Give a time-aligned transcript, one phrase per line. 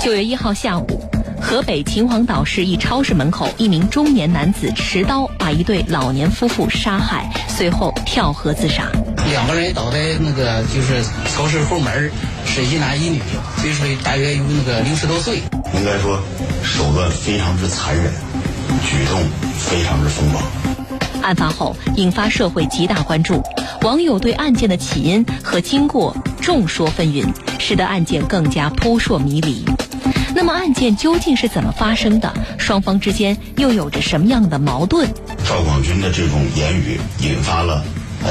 [0.00, 0.86] 九月一号下午，
[1.40, 8.84] 河北秦皇岛市一超市门口，一名中年男子持刀把一对老年夫妇杀害，随后跳河自杀。
[9.30, 11.02] 两个人倒在那个就是
[11.34, 12.10] 超市后门，
[12.46, 13.20] 是一男一女，
[13.58, 15.42] 岁数大约有那个六十多岁。
[15.74, 16.18] 应该说，
[16.62, 18.04] 手段非常之残忍，
[18.84, 19.20] 举动
[19.58, 20.42] 非常之疯狂。
[21.20, 23.42] 案发后引发社会极大关注，
[23.82, 27.26] 网友对案件的起因和经过众说纷纭，
[27.58, 29.64] 使得案件更加扑朔迷离。
[30.34, 32.32] 那么案件究竟是怎么发生的？
[32.58, 35.08] 双方之间又有着什么样的矛盾？
[35.44, 37.82] 赵广军的这种言语引发了
[38.24, 38.30] 呃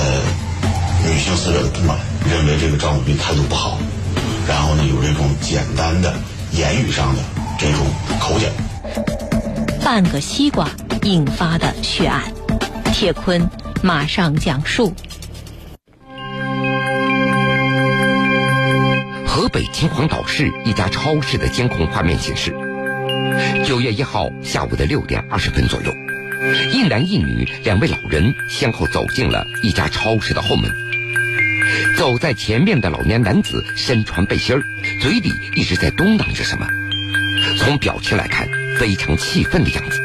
[1.06, 1.98] 女性死者的不满，
[2.30, 3.78] 认为这个赵广军态度不好，
[4.48, 6.14] 然后呢有这种简单的
[6.54, 7.22] 言语上的
[7.60, 7.86] 这种
[8.20, 8.48] 口角。
[9.84, 10.70] 半个西瓜
[11.04, 12.22] 引发的血案，
[12.94, 13.50] 铁坤
[13.82, 14.94] 马上讲述。
[19.50, 22.54] 北秦皇岛市一家超市的监控画面显示，
[23.66, 25.94] 九月一号下午的六点二十分左右，
[26.74, 30.72] 一男一女两位老人先后走进了一家超市的后门。
[31.98, 34.64] 走在前面的老年男子身穿背心儿，
[35.02, 36.68] 嘴里一直在嘟囔着什么，
[37.58, 40.00] 从表情来看非常气愤的样子。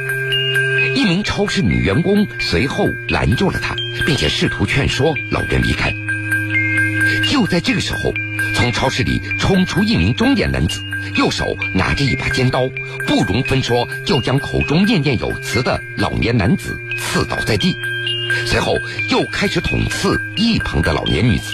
[0.95, 3.75] 一名超市女员工随后拦住了他，
[4.07, 5.93] 并且试图劝说老人离开。
[7.31, 8.13] 就在这个时候。
[8.63, 10.85] 从超市里冲出一名中年男子，
[11.17, 12.61] 右手拿着一把尖刀，
[13.09, 17.75] 不容分说就将口中念念有词的老年男子刺倒在地，
[18.47, 18.73] 随后
[19.11, 21.51] 又开始捅刺一旁的老年女子。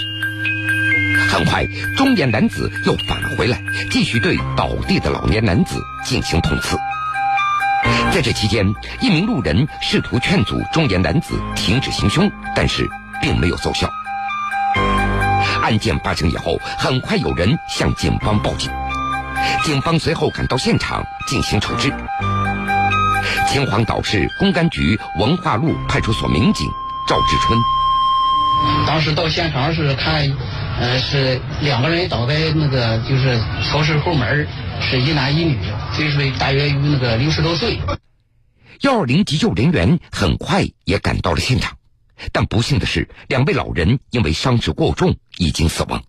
[1.27, 1.65] 很快，
[1.97, 6.77] 中年男子又返回来，继续对倒地的老年男子进行捅刺。
[8.13, 8.63] 在这期间，
[9.01, 12.87] 一名路人试图劝阻中年男子停止行凶，但是
[13.19, 13.89] 并没有奏效。
[15.61, 18.71] 案件发生以后，很快有人向警方报警，
[19.63, 21.93] 警方随后赶到现场进行处置。
[23.47, 26.67] 秦皇岛市公安局文化路派出所民警
[27.07, 27.59] 赵志春，
[28.85, 30.21] 当时到现场是看，
[30.79, 33.39] 呃，是两个人倒在那个就是
[33.69, 34.47] 超市后门，
[34.81, 35.57] 是一男一女，
[35.93, 37.79] 岁数大约有那个六十多岁。
[38.81, 41.78] 幺二零急救人员很快也赶到了现场。
[42.31, 46.03] 但不幸的是，两位老人因为伤势过重已经死亡。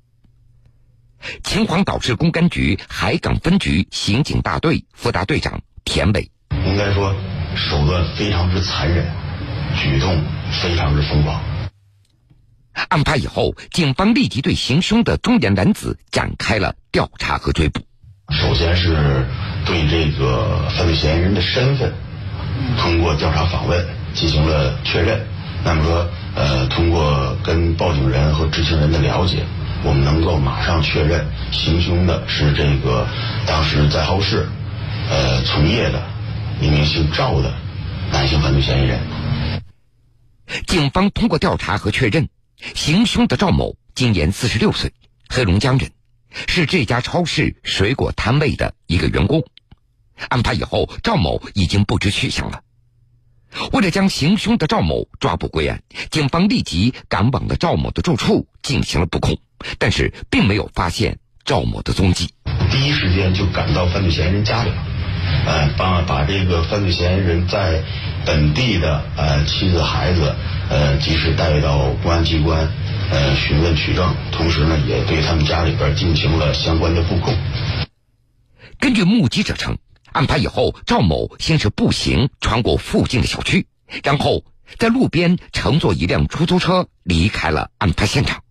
[1.45, 6.31] 秦皇岛市公安局海港分局刑警大队副大队长田伟，
[6.67, 7.15] 应该说
[7.55, 9.07] 手段非常之残忍，
[9.77, 10.23] 举动
[10.63, 11.43] 非常之疯狂。
[12.89, 17.83] 案发以后，警方立即对行凶的中年男子展开了调查和追捕。
[18.31, 19.27] 首先是
[19.67, 21.93] 对这个犯罪嫌疑人的身份，
[22.79, 23.85] 通过调查访问
[24.15, 25.21] 进行了确认。
[25.65, 29.45] 那么说，呃，通过跟报警人和知情人的了解，
[29.85, 33.07] 我们能够马上确认行凶的是这个
[33.47, 34.49] 当时在超市，
[35.11, 36.03] 呃，从业的
[36.61, 37.53] 一名姓赵的
[38.11, 38.99] 男性犯罪嫌疑人。
[40.67, 42.29] 警方通过调查和确认，
[42.75, 44.93] 行凶的赵某今年四十六岁，
[45.29, 45.91] 黑龙江人，
[46.49, 49.45] 是这家超市水果摊位的一个员工。
[50.29, 52.61] 案发以后，赵某已经不知去向了。
[53.73, 59.39] 为了将行凶的赵某抓捕归案，警方立即赶往了赵某的住处进行了布控，
[59.79, 62.31] 但是并没有发现赵某的踪迹。
[62.71, 64.71] 第一时间就赶到犯罪嫌疑人家里，
[65.47, 67.83] 呃，把把这个犯罪嫌疑人在
[68.25, 70.35] 本地的呃妻子孩子
[70.69, 72.71] 呃及时带到公安机关
[73.11, 77.35] 呃询问取证，同时呢也对他们家里边进行了相关的布控。
[78.79, 79.77] 根据目击者称。
[80.13, 83.67] 案发以后，赵某先是步行穿过附近的小区，
[84.03, 84.45] 然后
[84.79, 88.43] 在路边乘坐一辆出租车离开了案发现场。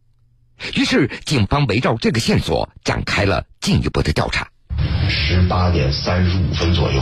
[0.75, 4.47] 于是，警方围绕这个线索展开了进一步的调查。
[5.09, 7.01] 十八点三十五分左右，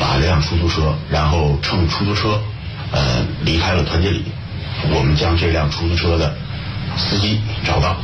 [0.00, 2.42] 打辆出租车，然后乘出租车，
[2.92, 4.24] 呃，离开了团结里。
[4.94, 6.36] 我们将这辆出租车的
[6.96, 7.96] 司机找到。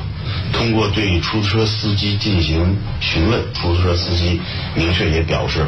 [0.52, 4.40] 通过对出租车司机进行询问，出租车司机
[4.74, 5.66] 明确也表示，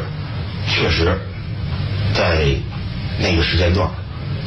[0.67, 1.19] 确实，
[2.13, 2.45] 在
[3.19, 3.89] 那个时间段，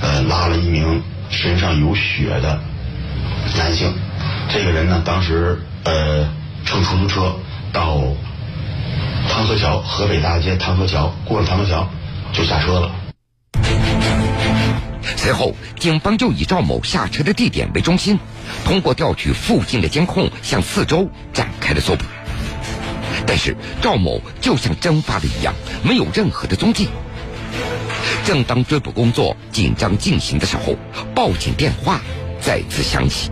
[0.00, 2.60] 呃，拉了一名身上有血的
[3.56, 3.92] 男性。
[4.48, 6.26] 这个人呢，当时呃
[6.64, 7.34] 乘出租车
[7.72, 8.00] 到
[9.28, 11.86] 汤河桥河北大街汤河桥过了汤河桥
[12.32, 14.27] 就下车了。
[15.16, 18.18] 随后，警方就以赵某下车的地点为中心，
[18.64, 22.04] 通过调取附近的监控，向四周展开了搜捕。
[23.26, 26.88] 但是，赵某就像蒸发了一样，没有任何的踪迹。
[28.24, 30.76] 正当追捕工作紧张进行的时候，
[31.14, 32.00] 报警电话
[32.40, 33.30] 再次响起。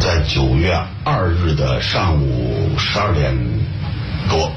[0.00, 0.72] 在九月
[1.04, 3.36] 二日的上午十二点
[4.28, 4.50] 多，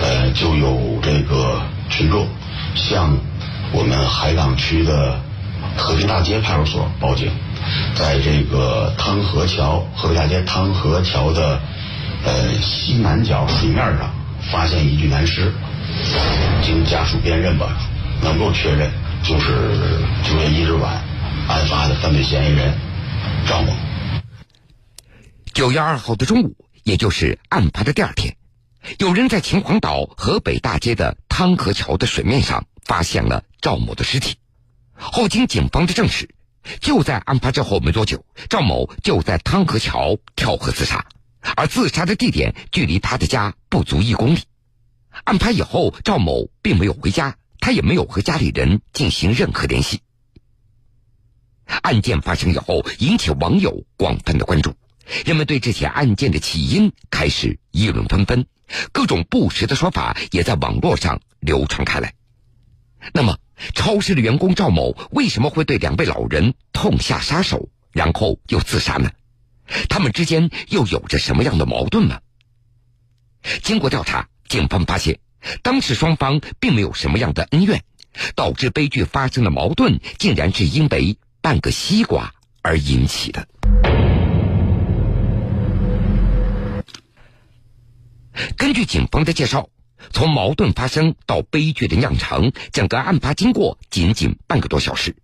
[0.00, 2.26] 呃，就有这个群众
[2.74, 3.16] 向
[3.72, 5.20] 我们海港区的
[5.76, 7.30] 和平大街派出所报警，
[7.94, 11.60] 在这个汤河桥和平大街汤河桥的
[12.24, 14.10] 呃西南角水面上
[14.50, 15.52] 发现一具男尸，
[16.62, 17.76] 经家属辨认吧，
[18.22, 18.90] 能够确认
[19.22, 19.78] 就是
[20.24, 21.02] 九月一日晚
[21.48, 22.72] 案发的犯罪嫌疑人
[23.46, 23.72] 赵某。
[25.52, 26.54] 九月二号的中午，
[26.84, 28.34] 也就是案发的第二天，
[28.96, 34.36] 有人在秦皇岛河北大街的汤河桥的水面上发现了赵某的尸体。
[34.94, 36.30] 后经警方的证实，
[36.80, 41.06] 就在案发之后没多久，赵某就在汤河桥跳河自杀，
[41.54, 44.40] 而自杀的地点距离他的家不足一公里。
[45.24, 50.00] 案发以后，赵某并没有回家，他也没有和家里人进行任何联系。
[51.82, 54.74] 案件发生以后，引起网友广泛的关注。
[55.24, 58.46] 人们对这起案件的起因开始议论纷纷，
[58.92, 62.14] 各种不实的说法也在网络上流传开来。
[63.12, 63.38] 那么，
[63.74, 69.10] 超市的员工赵某为什么会对两位老人痛下杀手，然后又自杀呢？
[69.88, 72.20] 他们之间又有着什么样的矛盾呢？
[73.62, 75.20] 经过调查，警方发现，
[75.62, 77.82] 当时双方并没有什么样的恩怨，
[78.34, 83.46] 导致悲剧发生的矛盾，竟然是因为半个西瓜而引起的。
[88.56, 89.68] 根据警方的介绍，
[90.12, 95.16] 从矛盾发生到悲剧的酿成，整个案发经过仅仅半个多小时。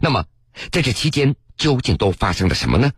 [0.00, 0.26] 那么，
[0.70, 2.92] 在这期间究竟都发生了什么呢？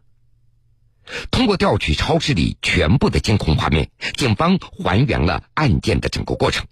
[1.30, 6.66] 通过调取超市里全部的监控画面，警方还原了案件的整个过程。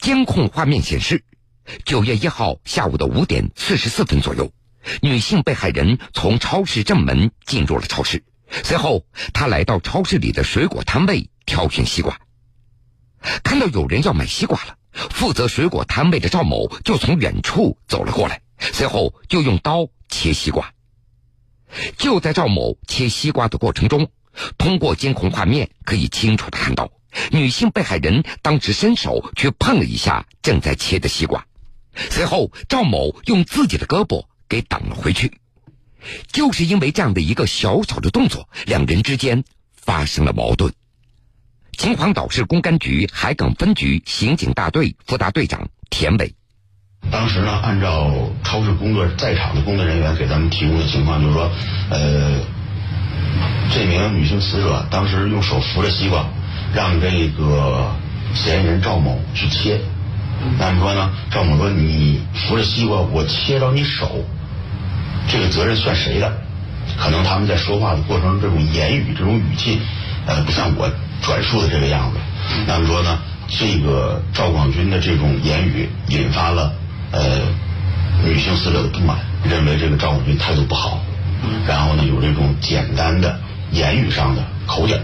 [0.00, 1.24] 监控画面显示，
[1.84, 4.52] 九月一号下午的五点四十四分左右，
[5.02, 8.24] 女性被害人从超市正门进入了超市，
[8.64, 11.30] 随后她来到超市里的水果摊位。
[11.50, 12.20] 挑选西瓜，
[13.42, 14.76] 看到有人要买西瓜了，
[15.10, 20.72] 负责水果摊位的赵某就从远处走了过来，随后就用刀切西瓜。
[21.98, 24.12] 就在赵某切西瓜的过程中，
[24.58, 26.92] 通过监控画面可以清楚的看到，
[27.32, 31.44] 女性被害人当时伸手去碰了一下正在切的西瓜，
[32.10, 35.32] 随后赵某用自己的胳膊给挡了回去。
[36.30, 39.42] 就是因为这样的一个小小的动作，两人之间
[39.74, 40.72] 发生了矛盾。
[41.80, 46.34] 秦皇岛市公安局海港分局刑警大队副大队长田伟，
[47.10, 48.12] 当时呢，按照
[48.44, 51.50] 超市工作在场的工作人员给咱们提供的情况，就是说，
[51.88, 52.38] 呃，
[53.72, 56.26] 这名女性死者当时用手扶着西瓜，
[56.74, 57.90] 让这个
[58.34, 59.80] 嫌疑人赵某去切。
[60.58, 64.22] 那么说呢，赵某说：“你扶着西瓜，我切到你手，
[65.30, 66.30] 这个责任算谁的？”
[67.00, 69.80] 可能他们在说话的过程中，这种言语、这种语气，
[70.30, 70.90] 呃，不像我。
[71.22, 72.18] 转述的这个样子，
[72.66, 76.72] 那么说呢，这个赵广军的这种言语引发了
[77.12, 77.42] 呃
[78.24, 81.04] 女性死者的不满，认为这个赵广军态度不好，
[81.68, 83.38] 然后呢有这种简单的
[83.70, 84.98] 言语上的口角。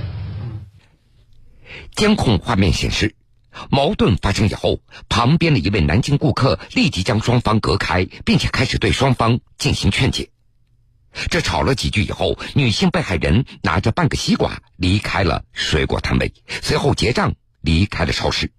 [1.94, 3.14] 监控画面显示，
[3.68, 4.80] 矛盾发生以后，
[5.10, 10.30] 旁边的一位南京顾客立即将双方隔开，并且开始对双方进行劝解。
[11.30, 16.32] 这吵了几句以后，女性被害人拿着半个西瓜离开了水果摊位，
[16.62, 18.52] 随后结账离开了超市。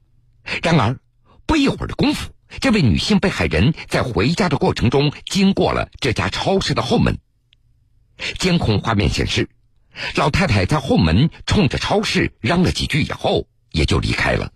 [0.64, 0.98] 然而，
[1.46, 7.18] 不一会儿的功夫，这位女性被害人在回家的过程中经过了这家超市的后门。
[8.40, 9.50] 监控画面显示，
[10.16, 14.52] 老太太在后门冲着超市嚷了几句以后，也就离开了。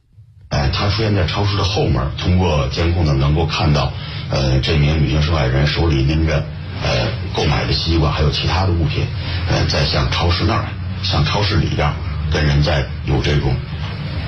[0.50, 3.94] 哎，她出现在超市的后门，通过监控呢，能够看到，
[4.32, 6.44] 呃，这名女性受害人手里拎着。
[6.84, 9.06] 呃，购买的西瓜还有其他的物品，
[9.48, 10.68] 呃，在向超市那儿、
[11.04, 11.94] 向超市里边
[12.32, 13.56] 跟人在有这种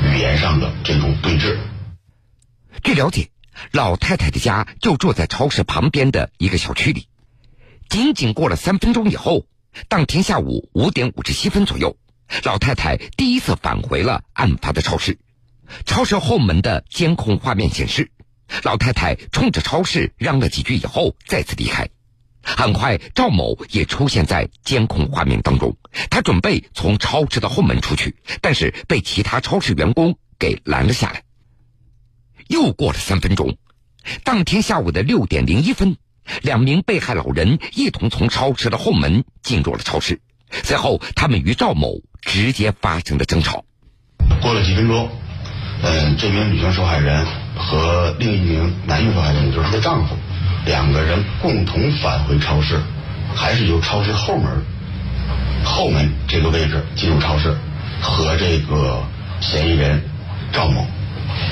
[0.04, 1.58] 语言上的这种对峙。
[2.84, 3.30] 据了解，
[3.72, 7.08] 老太太的家就住在超市旁边的一个小区里。
[7.90, 9.46] 仅仅过了三分钟以后，
[9.88, 11.96] 当天下午五点五十七分左右，
[12.44, 15.18] 老太太第一次返回了案发的超市。
[15.86, 18.12] 超市后门的监控画面显示，
[18.64, 21.90] 老太太冲着超市嚷了几句以后，再次离开。
[22.44, 25.76] 很快，赵某也出现在监控画面当中。
[26.10, 31.24] 他准备从超市的后门出去，但是被其他超市员工给拦了下来。
[32.48, 33.58] 又过了三分钟，
[34.24, 35.96] 当天下午的六点零一分，
[36.42, 40.20] 两名被害老人一同从超市的后门进入了超市。
[40.52, 43.64] 随后，他们与赵某直接发生了争吵。
[44.42, 45.10] 过了几分钟，
[45.82, 50.16] 嗯，这名女性受害人和另一名男性受害人，也就是她的丈夫。
[50.66, 52.80] 两个人共同返回超市，
[53.36, 54.64] 还是由超市后门
[55.64, 57.56] 后门这个位置进入超市，
[58.02, 59.04] 和这个
[59.42, 60.02] 嫌疑人
[60.52, 60.86] 赵某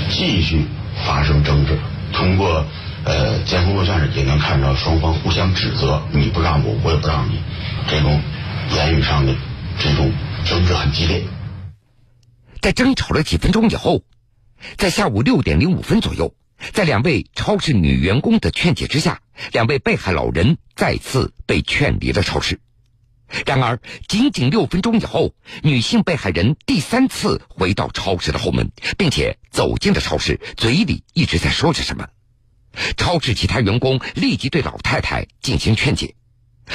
[0.09, 0.65] 继续
[1.05, 1.77] 发生争执。
[2.13, 2.65] 通过
[3.05, 7.39] 呃监控录像也能看到双方互相指责，你不让我，我也不让你，
[7.87, 8.21] 这种
[8.75, 9.33] 言语上的
[9.79, 10.11] 这种
[10.45, 11.23] 争执很激烈。
[12.61, 14.01] 在争吵了几分钟以后，
[14.77, 16.33] 在下午六点零五分左右，
[16.73, 22.59] 在两位超市女员工的劝解之下，两位被害老人再次被劝离了超市。
[23.45, 32.07] 然而，仅仅六分钟以后，女性被害人第三次回到超市的后门，并且走进了超市，嘴里一直在说着什么。
[32.97, 36.15] 超市其他员工立即对老太太进行劝解，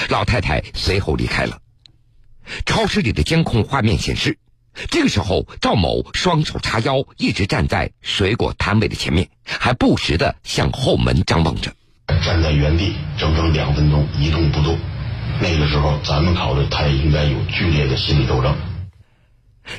[0.09, 1.61] 老太太随后离开了。
[2.65, 4.39] 超市里的监控画面显示，
[4.91, 11.73] 这个时候赵某双手叉腰，一直站在水果摊位的前面，还不时的向后门张望着，
[12.25, 14.79] 站在原地整整两分钟一动不动。
[15.41, 18.57] 那个时候，咱们考虑他也应该有剧烈的心理斗争。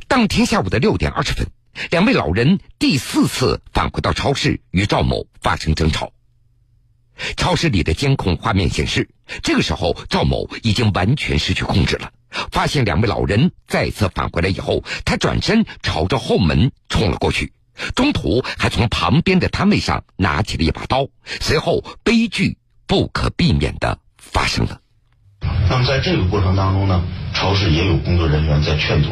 [0.07, 1.47] 当天下午的六点二十分，
[1.91, 6.11] 两位老人第四次返回到超市与赵某发生争吵。
[7.35, 9.09] 超市里的监控画面显示，
[9.43, 12.11] 这个时候赵某已经完全失去控制了。
[12.51, 17.53] 发现两位老人再次返回来以后，他转身朝着后门冲了过去，
[17.95, 21.07] 中途还从旁边的摊位上拿起了一把刀。
[21.23, 24.81] 随后，悲剧不可避免的发生了。
[25.69, 29.09] 那么在这个过程当中呢，超市也有工作人员在劝阻，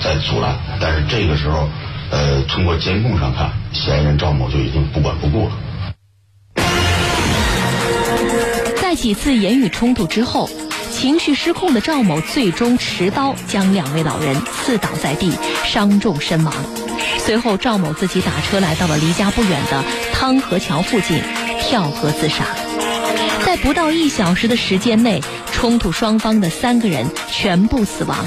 [0.00, 1.68] 在阻拦，但是这个时候，
[2.10, 5.52] 呃，通过监控上看，嫌疑人赵某就已经不管不顾了。
[8.92, 10.50] 在几次言语冲突之后，
[10.92, 15.32] 情绪失控的赵某最终持刀将两位老人刺倒在地，
[15.64, 16.52] 伤重身亡。
[17.16, 19.82] 随后，赵某自己打车来到了离家不远的
[20.12, 21.22] 汤河桥附近，
[21.58, 22.44] 跳河自杀。
[23.46, 28.18] 在不到一小时的时间内，冲突双方的三个人全部死亡。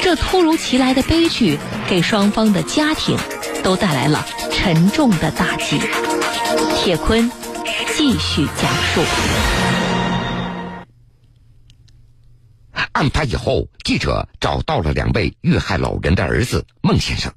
[0.00, 3.18] 这突如其来的悲剧给双方的家庭
[3.64, 5.80] 都带来了沉重的打击。
[6.76, 7.28] 铁坤
[7.96, 9.00] 继续讲述。
[13.04, 17.30] 案发以后，记者找到了两位遇害老人的儿子孟先生。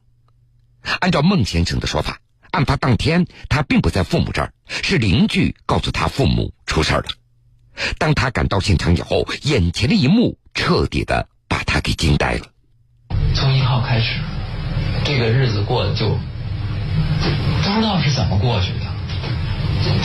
[1.01, 2.19] 按照孟先生的说法，
[2.51, 7.03] 案发当天他并不在父母这儿，是邻居告诉他父母出事了。
[7.97, 12.45] 当他赶到现场以后，眼前的一幕彻底的把他给惊呆了。
[13.35, 14.21] 从一号开始，
[15.03, 16.17] 这个日子过得就不
[17.61, 18.85] 知道是怎么过去的，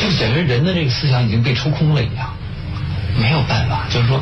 [0.02, 2.34] 就简直人的这个思想已经被抽空了一样，
[3.16, 4.20] 没有办法，就是说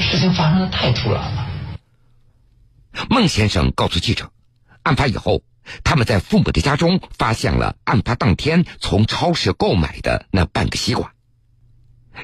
[0.00, 1.46] 事情发生的太突然了。
[3.10, 4.30] 孟先生告诉记者，
[4.82, 5.42] 案发以后，
[5.82, 11.12] 他们在父母的家中发现了案发当天从超市购买的那半个西瓜。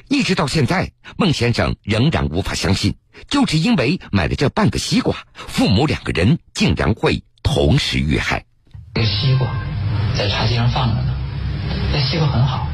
[0.07, 2.95] 一直到现在，孟先生仍然无法相信，
[3.27, 8.45] 就是因为买了这半个西瓜，父母两个人竟然会同时遇害。
[8.93, 9.47] 这个西瓜
[10.17, 11.13] 在茶几上放着呢，
[11.91, 12.67] 那西瓜很好，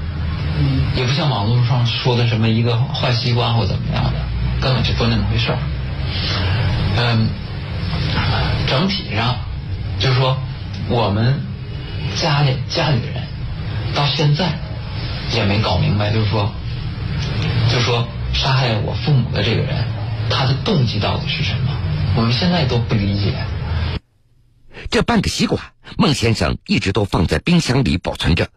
[0.95, 4.19] 也不像网络上说的什么一个坏西瓜或怎么样的，
[4.61, 5.57] 根本就不那么回事儿。
[6.97, 7.29] 嗯，
[8.67, 9.35] 整体上
[9.99, 10.37] 就是说，
[10.89, 11.41] 我们
[12.15, 13.23] 家里家里的人
[13.93, 14.51] 到现在
[15.33, 16.51] 也没搞明白，就是说。
[17.69, 19.83] 就是说杀害我父母的这个人，
[20.29, 21.75] 他的动机到底是什么？
[22.15, 23.33] 我们现在都不理解。
[24.91, 25.59] 这半个西瓜，
[25.97, 28.47] 孟先生一直都放在冰箱里保存着。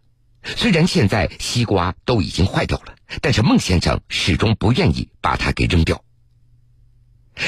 [0.44, 6.02] 虽然现在西瓜都已经坏掉了，但是孟先生始终不愿意把它给扔掉。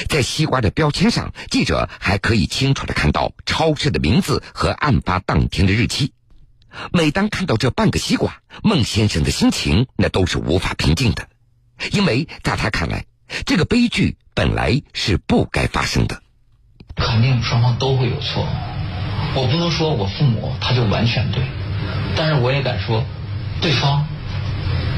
[0.09, 6.13] 在西瓜的标签上，记者还可以清楚的看到超市的名字和案发当天的日期。
[6.93, 11.29] 每当看到这半个西瓜，孟先生的心情那都是无法平静的，
[11.91, 13.05] 因为在他看来，
[13.45, 16.23] 这个悲剧本来是不该发生的。
[16.97, 18.47] 肯定双方都会有错，
[19.35, 21.43] 我不能说我父母他就完全对，
[22.17, 23.05] 但是我也敢说，
[23.61, 24.07] 对方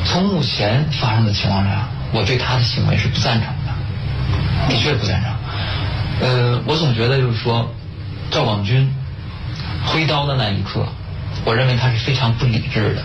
[0.04, 5.32] 从目前发生的情况下，我对他的行为是不赞成的，的确不赞成。
[6.20, 7.72] 呃，我总觉得就是说，
[8.30, 8.92] 赵广军
[9.86, 10.86] 挥刀的那一刻。
[11.44, 13.02] 我认为他是非常不理智的，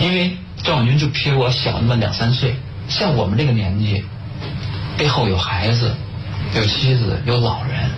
[0.00, 2.56] 因为赵广军就比我小那么两三岁，
[2.88, 4.04] 像我们这个年纪，
[4.98, 5.94] 背后有孩子、
[6.54, 7.88] 有妻子、有老人，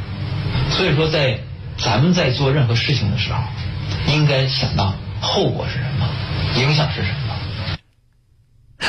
[0.70, 1.38] 所以说在
[1.78, 3.42] 咱们在做任何事情的时候，
[4.08, 6.08] 应该想到后果是什么，
[6.56, 7.78] 影响是什么。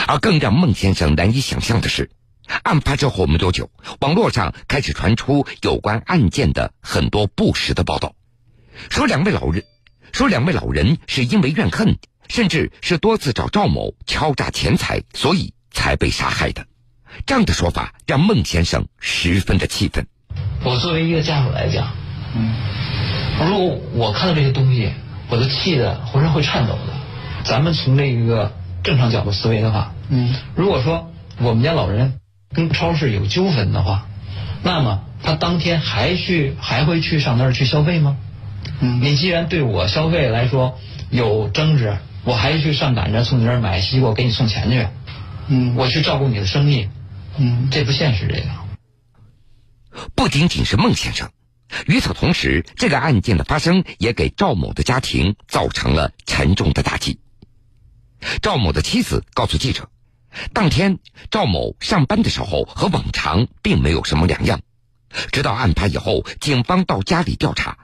[0.08, 2.10] 而更让孟先生难以想象的是，
[2.64, 3.70] 案发之后没多久，
[4.00, 8.14] 网络上开始传出有关案件的很多不实的报道，
[8.90, 9.64] 说两位老人。
[10.12, 11.98] 说两位老人是因为怨恨，
[12.30, 16.68] 甚至是多次找赵某敲诈钱财，所以才被杀害的。
[17.26, 20.06] 这样的说法让孟先生十分的气愤。
[20.64, 21.96] 我作为一个家属来讲，
[22.36, 22.54] 嗯，
[23.40, 24.92] 如果我看到这些东西，
[25.30, 26.94] 我都气得浑身会颤抖的。
[27.44, 32.20] 咱们从这个正常角度思维的话，嗯，如果说我们家老人
[32.54, 34.06] 跟超市有纠纷的话，
[34.64, 38.18] 那么他当天还去还会去上那儿去消费吗？
[38.80, 40.78] 嗯，你既然对我消费来说
[41.10, 44.88] 有争执，我还去上赶着从你那儿买西瓜给你送钱去，
[45.48, 46.88] 嗯，我去照顾你的生意，
[47.38, 48.48] 嗯，这不现实，这个。
[50.16, 51.30] 不仅仅是孟先生，
[51.88, 57.20] 与此同时，这个案件的发生也给赵某的家庭造成了沉重的打击。
[58.42, 59.90] 赵某的妻子告诉记者，
[60.54, 61.00] 当天
[61.30, 64.62] 赵某上班的时候和往常并没有什么两样，
[65.32, 67.78] 直到案发以后，警方到家里调查，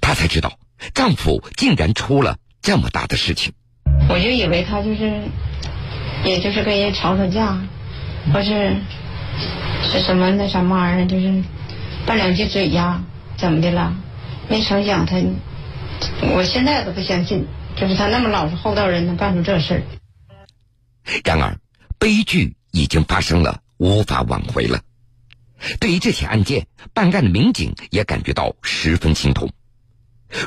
[0.00, 0.58] 她才知道
[0.94, 3.52] 丈夫竟然出了这么大的事情。
[4.08, 5.22] 我就以为他就是，
[6.24, 7.58] 也就是跟人吵吵架，
[8.32, 8.76] 或是。
[9.84, 11.06] 是什么那什么玩意儿？
[11.06, 11.42] 就是
[12.06, 13.02] 拌两句嘴呀，
[13.42, 13.96] 怎么的了？
[14.48, 15.16] 没成想他，
[16.36, 19.82] 我现在都不相信，就是他那么老实厚道人能干出这事儿。
[21.24, 21.58] 然而，
[21.98, 24.82] 悲剧已经发生了，无法挽回了。
[25.80, 29.50] 对于这起案件，办案的民警也感觉到十分心痛。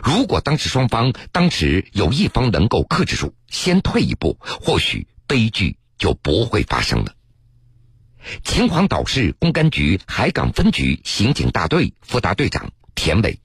[0.01, 7.11] 如果当时双方当时有一方能够克制住，先退一步，或许悲剧就不会发生了。
[8.45, 13.37] 秦皇岛市公安局海港分局刑警大队副大队长田伟，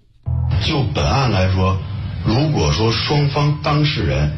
[0.65, 1.77] 就本案来说，
[2.25, 4.33] 如果说双方当事人，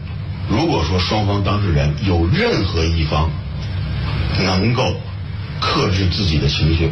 [0.48, 3.30] 如果说双方当事人有任何一方
[4.40, 4.96] 能够
[5.60, 6.90] 克制自己的情绪，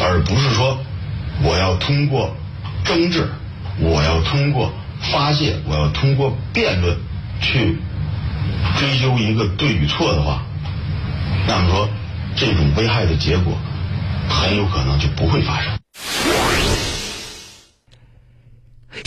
[0.00, 0.78] 而不是说
[1.42, 2.34] 我要通过
[2.84, 3.28] 争执，
[3.78, 4.72] 我要通过
[5.12, 6.96] 发泄，我要通过辩论
[7.40, 7.76] 去
[8.78, 10.42] 追究一个对与错的话。
[11.46, 11.88] 那么说，
[12.36, 13.58] 这种危害的结果
[14.28, 15.72] 很有可能就不会发生。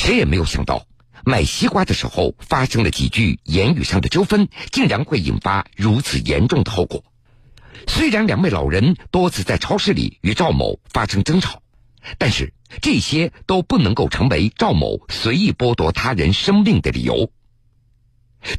[0.04, 0.86] 谁也没有想到，
[1.26, 7.06] 买西瓜的时候发生了几句言语上的纠纷，竟然会引发如此严重的后果。
[7.88, 11.62] 虽然两位老人多次在超市里与赵某发生争吵，
[12.18, 17.32] 但是这些都不能够成为赵某随意剥夺他人生命的理由。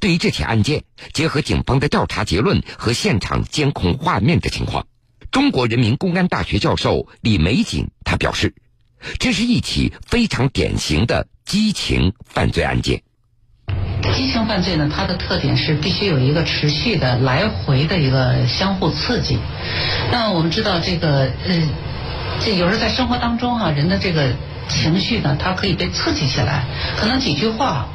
[0.00, 4.86] 对于这起案件，结合警方的调查结论和现场监控画面的情况，
[5.30, 8.54] 中国人民公安大学教授李玫瑾他表示，
[9.18, 13.02] 这是一起非常典型的激情犯罪案件。
[14.14, 19.38] 激情犯罪呢，它的特点是必须有一个持续的来回的一个相互刺激。
[20.12, 21.68] 那我们知道，这个呃，
[22.44, 24.32] 这有时候在生活当中啊，人的这个
[24.68, 26.64] 情绪呢，它可以被刺激起来，
[26.98, 27.88] 可能几句话。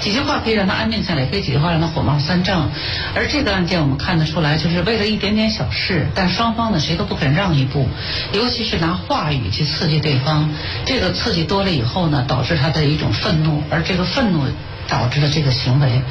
[0.00, 2.70] 几句话可以让他安定下来，可以几句话让他火冒三丈。
[3.14, 7.88] 而这个案件我们看得出来，就是为了一点点小事，但双方呢谁都不肯让一步，
[8.32, 10.50] 尤其是拿话语去刺激对方。
[10.84, 14.46] 这个刺激多了以后呢，导致他的一种愤怒，而这个愤怒
[14.88, 16.02] 导致了这个行为。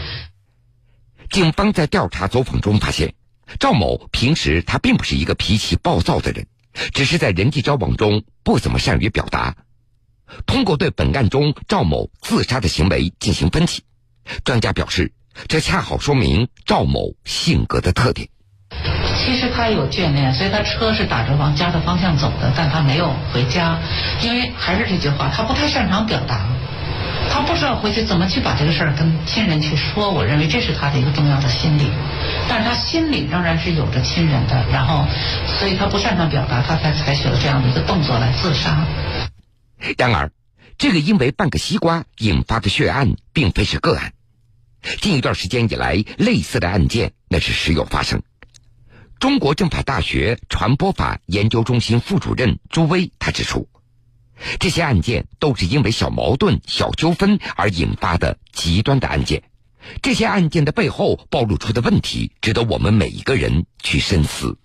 [1.29, 3.13] 警方在调查走访中发现，
[3.59, 6.47] 赵某平时他并不是一个脾气暴躁的人，
[6.93, 9.55] 只是在人际交往中不怎么善于表达。
[10.45, 13.83] 通过对本案中赵某自杀的行为进行分析，
[14.43, 15.11] 专家表示，
[15.47, 18.27] 这恰好说明赵某性格的特点。
[19.15, 23.77] 其实他有眷恋，所以他车是打着往家的方向走的，但他没有回家，
[24.21, 26.47] 因为还是这句话，他不太擅长表达，
[27.29, 30.09] 他不知道回去怎么去把这个事儿跟亲人去说。
[30.09, 31.91] 我认为这是他的一个重要的心理，
[32.49, 35.05] 但是他心里仍然是有着亲人的，然后，
[35.59, 38.83] 所以他不擅长表达，他才采取了这样的一个动作来自杀。
[39.97, 40.31] 然而，
[40.77, 44.13] 这个因为半个西瓜引发的血案并非是个案。
[45.01, 48.21] 近一段时间以来，类似的案件那是时有发生。
[49.19, 53.69] 中国政法大学传播法研究中心副主任朱威他指出，
[54.59, 59.43] 这些案件都是因为小矛盾、小纠纷而引发的极端的案件。
[60.01, 64.57] 这些案件的背后暴露出的问题，值得我们每一个人去深思。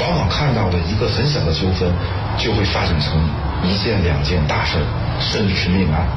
[0.00, 1.92] 往往看到的一个很小的纠纷，
[2.38, 3.20] 就会发展成
[3.62, 4.78] 一件两件大事，
[5.20, 6.08] 甚至是命案。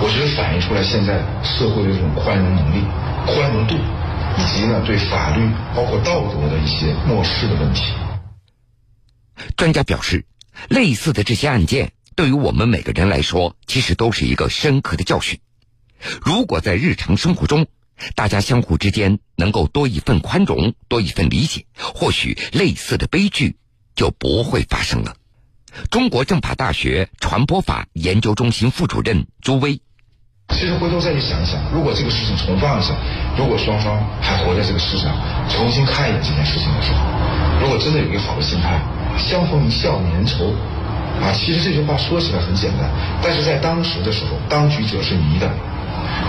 [0.00, 2.84] 我觉得反映出来现在社会的这种宽容能力、
[3.26, 3.74] 宽容度，
[4.36, 7.94] 以及呢对法律包括道德的一些漠视的问题。
[9.56, 10.26] 专家表示，
[10.68, 15.40] 类似的这些案件对于我们每个人来说，其实都是一个深刻的教训。
[16.20, 17.66] 如果在日常生活中，
[18.14, 23.56] 大家相互之间能够多一份宽容，多一份理解，或许类似的悲剧
[23.94, 25.14] 就不会发生了。
[25.90, 29.80] 中国政法大学传播法研究中心副主任朱威，
[30.48, 32.94] 其实回头再去想一想，如果这个事情重放一下，
[33.38, 35.16] 如果双方还活在这个世上，
[35.48, 37.00] 重新看一眼这件事情的时候，
[37.62, 38.82] 如果真的有一个好的心态，
[39.16, 40.52] 相逢一笑泯恩仇，
[41.22, 42.90] 啊，其实这句话说起来很简单，
[43.22, 45.50] 但是在当时的时候，当局者是迷的，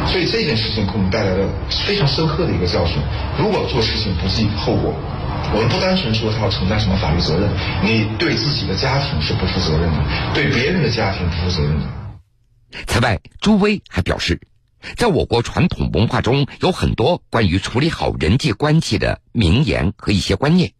[0.07, 1.47] 所以这件事情给我们带来了
[1.87, 2.97] 非常深刻的一个教训。
[3.37, 4.93] 如果做事情不计后果，
[5.53, 7.49] 我们不单纯说他要承担什么法律责任，
[7.83, 9.97] 你对自己的家庭是不负责任的，
[10.33, 11.85] 对别人的家庭不负责任的。
[12.87, 14.39] 此外，朱威还表示，
[14.97, 20.71] 在我国传统文化中有很多关于处理好人际关系的名言和一些观念，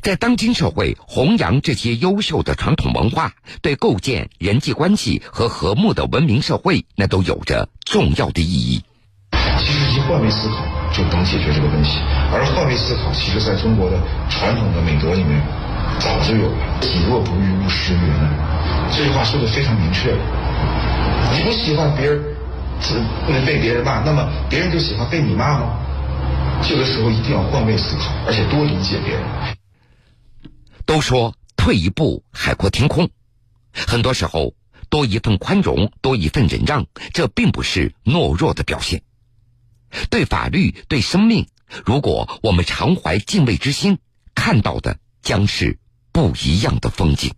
[0.00, 8.82] 在当今社会弘扬这些优秀的传统文化，对构建人际关系和和睦的文明社会，那都有着重要的意义。
[9.58, 11.98] 其实，一换位思考就能解决这个问题，
[12.32, 15.40] 而换位思考，其实在中国的传统的美德里面
[16.00, 18.28] 早就有了“己若不欲，勿施于人”。
[18.90, 20.12] 这句话说的非常明确。
[21.32, 22.20] 你不喜欢别人
[23.46, 25.78] 被别人骂，那么别人就喜欢被你骂吗？
[26.62, 29.22] 这个时候一定要换位思考，而且多理解别人。
[30.86, 33.08] 都说退一步海阔天空，
[33.72, 34.54] 很多时候
[34.88, 39.02] 多一份宽容，多一份忍让，这并不是懦弱的表现。
[40.10, 41.46] 对法律，对生命，
[41.84, 43.98] 如果我们常怀敬畏之心，
[44.34, 45.78] 看到的将是
[46.12, 47.32] 不一样的风景。